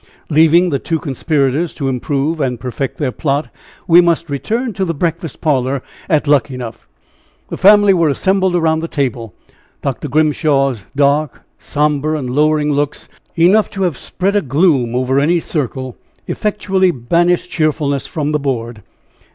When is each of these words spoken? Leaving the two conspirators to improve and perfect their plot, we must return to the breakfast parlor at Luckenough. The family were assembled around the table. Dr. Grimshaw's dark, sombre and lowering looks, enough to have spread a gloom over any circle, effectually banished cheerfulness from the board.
Leaving 0.31 0.71
the 0.71 0.79
two 0.79 0.97
conspirators 0.97 1.75
to 1.75 1.87
improve 1.87 2.41
and 2.41 2.59
perfect 2.59 2.97
their 2.97 3.11
plot, 3.11 3.49
we 3.87 4.01
must 4.01 4.31
return 4.31 4.73
to 4.73 4.83
the 4.83 4.95
breakfast 4.95 5.41
parlor 5.41 5.83
at 6.09 6.25
Luckenough. 6.27 6.87
The 7.49 7.57
family 7.57 7.93
were 7.93 8.09
assembled 8.09 8.55
around 8.55 8.79
the 8.79 8.87
table. 8.87 9.35
Dr. 9.83 10.07
Grimshaw's 10.07 10.87
dark, 10.95 11.43
sombre 11.59 12.17
and 12.17 12.31
lowering 12.31 12.73
looks, 12.73 13.09
enough 13.35 13.69
to 13.69 13.83
have 13.83 13.95
spread 13.95 14.35
a 14.35 14.41
gloom 14.41 14.95
over 14.95 15.19
any 15.19 15.39
circle, 15.39 15.95
effectually 16.25 16.89
banished 16.89 17.51
cheerfulness 17.51 18.07
from 18.07 18.31
the 18.31 18.39
board. 18.39 18.81